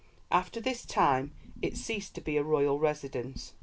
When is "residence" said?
2.79-3.53